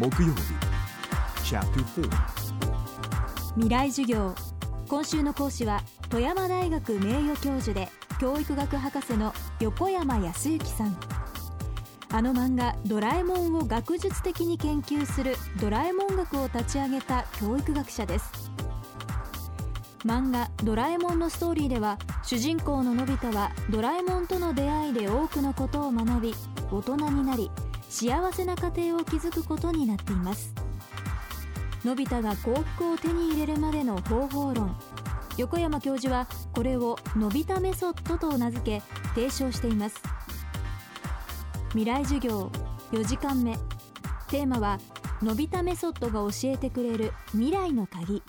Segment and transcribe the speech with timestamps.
[0.00, 0.40] 木曜日。
[3.56, 4.34] 未来授業。
[4.88, 10.96] 今週の講師は富山大学名誉教授で教育学博士の横山康之さん。
[12.12, 18.50] あの漫画「ドラえもん」を学術的に研究するドラえもん学を立ち上げた教育学者です。
[20.06, 26.34] 漫画「ドラえもん」のストーリーでは主人公ののび太はドラえもんとの出会いで多くのことを学び
[26.70, 27.50] 大人になり
[27.90, 30.54] 幸せな家庭を築くことになっています。
[31.84, 34.78] のび太が幸福を手に入れるまでの方法論。
[35.36, 38.82] 横山教授はこれをのび太メソッドと名付け
[39.14, 40.00] 提唱しています。
[41.70, 42.50] 未来授業
[42.92, 43.58] 4時間目。
[44.28, 44.78] テーマは
[45.20, 48.22] のび太メソッドが教えてくれる未来の鍵。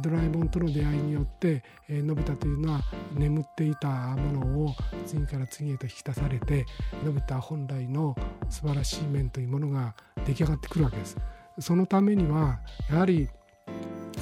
[0.00, 2.82] ドラえもんとの出会いによってのび太というのは
[3.14, 4.74] 眠っていたものを
[5.06, 6.66] 次から次へと引き出されて
[7.04, 8.14] のび太本来の
[8.48, 9.94] 素晴らしい面というものが
[10.26, 11.16] 出来上がってくるわけです。
[11.58, 13.28] そのためにはやはり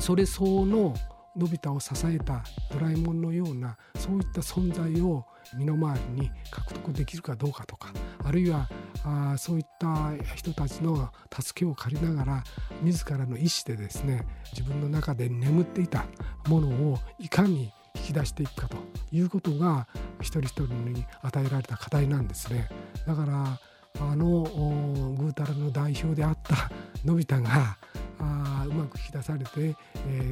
[0.00, 0.94] それ相応の
[1.36, 2.42] のび太を支えた
[2.72, 5.24] ドラえもんのようなそういった存在を
[5.56, 7.92] 身の回りに獲得できるかどうかとか
[8.24, 8.68] あるいは
[9.04, 12.44] あそういった人たちの助けを借りながら
[12.82, 16.04] 自らの意思でですね自分の中で眠っていた
[16.48, 18.76] ものをいかに引き出していくかと
[19.12, 19.88] いうことが
[20.20, 22.68] 一人一人に与えられた課題なんですね。
[23.06, 23.58] だから
[24.00, 26.70] あのぐうたらの代表であった
[27.04, 27.78] のび太が
[28.20, 29.74] あうまく引き出されて、え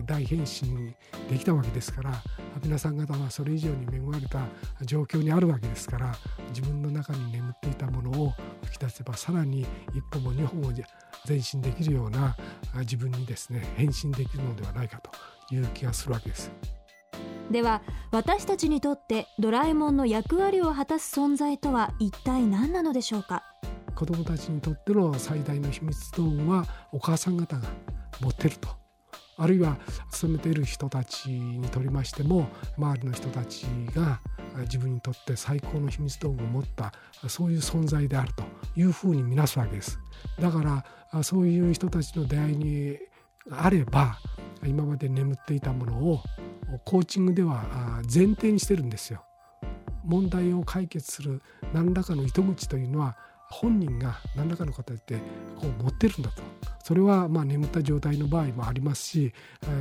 [0.02, 0.94] ー、大変身
[1.30, 2.22] できたわけですから
[2.62, 4.40] 皆さん方はそれ以上に恵まれた
[4.82, 6.14] 状況にあるわけですから
[6.48, 10.72] 自分の中に眠っていたものを引き出せばさらに一歩も二歩も
[11.28, 12.36] 前進できるような
[12.80, 16.50] 自分にですね変身できるのではないかという気がするわけです。
[17.50, 23.44] では私たちにとってドラえもんの役割を果たす存在とは一体何なのでしょうか
[23.97, 27.62] 子どもたちにとっての最大の秘密道具はお母さん方が
[28.20, 28.69] 持ってると
[29.38, 29.78] あるいは
[30.12, 34.20] 勤めている人たちにとりましても周りの人たちが
[34.62, 36.93] 自分にとって最高の秘密道具を持った
[37.28, 38.44] そういう存在であると
[38.78, 39.99] いうふうに見なすわけです。
[40.38, 42.99] だからそういう人たちの出会いに
[43.50, 44.19] あれば
[44.66, 46.20] 今まで眠っていたものを
[46.84, 49.22] コーチングでは前提にしてるんですよ。
[50.04, 53.16] 問題を解決する何らかの糸口というのは
[53.50, 55.16] 本人が何らかの形で
[55.58, 56.42] こう持ってるんだと。
[56.82, 59.32] それはまあ眠った状態の場合もありますし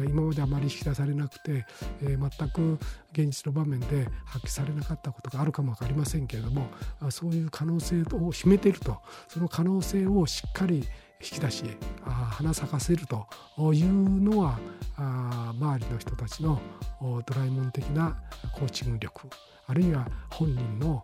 [0.07, 1.65] 今まであまり引き出されなくて、
[2.01, 2.79] え全く
[3.11, 6.67] 現実の場面で発揮されなかったことがあるかも分かりませんけれども
[7.11, 8.99] そういう可能性を秘めていると。
[9.27, 10.87] その可能性をしっかり
[11.21, 11.63] 引き出し
[12.03, 13.27] 花咲かせると
[13.73, 14.59] いうのは
[14.97, 16.59] 周りの人たちの
[17.01, 18.17] ドラえもん的な
[18.53, 19.27] コーチング力
[19.67, 21.03] あるいは本人の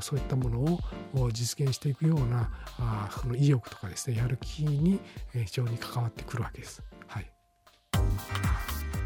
[0.00, 0.80] そういったもの
[1.14, 5.00] を実現していくようなあその意欲とかですねやる気に
[5.32, 6.82] 非常に関わってくるわけです。
[7.06, 7.30] はい、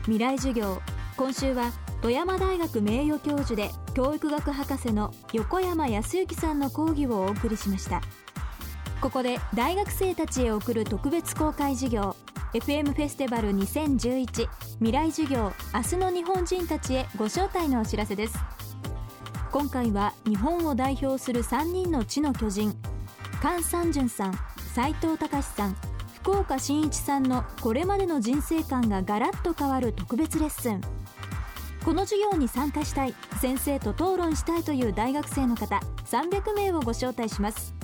[0.03, 0.81] 未来授業。
[1.17, 1.71] 今週は
[2.03, 8.03] 富山大学名誉教授で教育学博士の横山康之さんの講義をお送りしました。
[9.01, 12.17] ここで大学生たちへ送る特別公開授業。
[12.53, 15.53] FM フェスティバル2011未来授業。
[15.75, 18.35] 明日の日本人たちへご招待のお知らせです。
[19.55, 22.77] 今回は日本を代表する3人の地の巨人
[23.41, 24.35] 菅三淳さん
[24.75, 25.77] 斉藤隆さん
[26.13, 30.81] 福岡伸一さんのこれまでの人生観がガラッと変わる特別レッスン。
[31.85, 37.75] この授業に参加したい先生と討論したいという大学生の方300名をご招待します。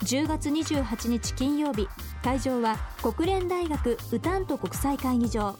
[0.00, 1.86] 10月28日金曜日
[2.24, 5.56] 会場は国連大学ウタント国際会議場。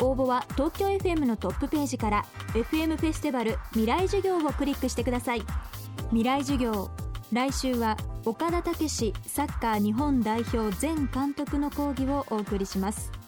[0.00, 2.24] 応募は東京 FM のトップページから
[2.54, 5.42] FM フェスティバル未来授業をクリックしてください。
[6.10, 6.90] 未来授業
[7.32, 13.23] 来週は岡田武史サッカー日本代表前監督の講義をお送りします。